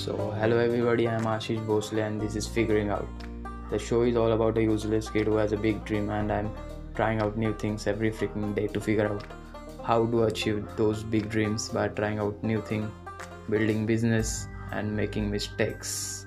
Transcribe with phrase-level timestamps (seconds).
[0.00, 3.06] So, hello everybody, I am Ashish Bhosle and this is Figuring Out.
[3.70, 6.50] The show is all about a useless kid who has a big dream and I'm
[6.94, 9.26] trying out new things every freaking day to figure out
[9.84, 12.90] how to achieve those big dreams by trying out new things,
[13.50, 16.24] building business and making mistakes.